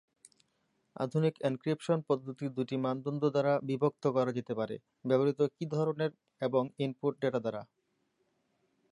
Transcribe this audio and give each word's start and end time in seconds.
আধুনিক 0.95 1.33
এনক্রিপশন 1.41 1.99
পদ্ধতি 2.09 2.45
দুটি 2.57 2.75
মানদণ্ড 2.77 3.23
দ্বারা 3.33 3.53
বিভক্ত 3.69 4.03
করা 4.15 4.31
যেতে 4.37 4.53
পারে: 4.59 4.75
ব্যবহৃত 5.05 5.39
কী 5.55 5.65
ধরনের 5.75 6.11
এবং 6.41 6.63
ইনপুট 6.79 7.13
ডেটা 7.21 7.39
দ্বারা। 7.41 7.61